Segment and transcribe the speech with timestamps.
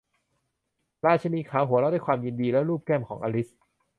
[1.05, 3.49] ราชินีขาวหัวเราะด้วยความยินดี และลูบแก้มของอลิซ